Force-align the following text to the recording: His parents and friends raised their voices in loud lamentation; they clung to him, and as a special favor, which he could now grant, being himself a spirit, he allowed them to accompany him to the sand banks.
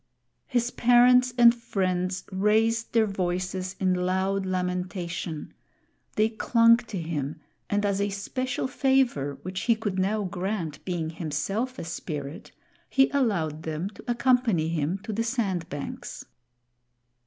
His 0.47 0.71
parents 0.71 1.31
and 1.37 1.53
friends 1.53 2.23
raised 2.31 2.91
their 2.93 3.05
voices 3.05 3.75
in 3.79 3.93
loud 3.93 4.47
lamentation; 4.47 5.53
they 6.15 6.27
clung 6.27 6.77
to 6.77 6.99
him, 6.99 7.39
and 7.69 7.85
as 7.85 8.01
a 8.01 8.09
special 8.09 8.67
favor, 8.67 9.37
which 9.43 9.59
he 9.65 9.75
could 9.75 9.99
now 9.99 10.23
grant, 10.23 10.83
being 10.85 11.11
himself 11.11 11.77
a 11.77 11.83
spirit, 11.83 12.51
he 12.89 13.11
allowed 13.11 13.61
them 13.61 13.91
to 13.91 14.03
accompany 14.07 14.69
him 14.69 14.97
to 15.03 15.13
the 15.13 15.23
sand 15.23 15.69
banks. 15.69 16.25